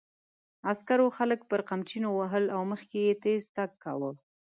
[0.71, 4.11] عسکرو خلک پر قمچینو وهل او مخکې یې تېز تګ کاوه.